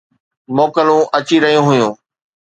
موڪلون 0.55 1.01
اچي 1.17 1.37
رهيون 1.43 1.65
هيون. 1.71 1.91